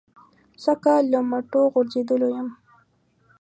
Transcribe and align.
سږ 0.63 0.77
کال 0.83 1.03
له 1.13 1.19
مټو 1.29 1.61
غورځېدلی 1.73 2.29
یم. 2.37 2.47